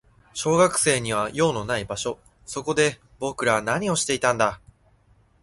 [0.33, 2.17] 小学生には用のない場所。
[2.43, 4.59] そこで僕らは何をしていたんだ。